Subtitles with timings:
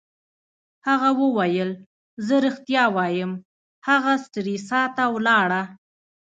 [0.87, 1.69] هغه وویل:
[2.25, 3.31] زه ریښتیا وایم،
[3.87, 5.61] هغه سټریسا ته ولاړه.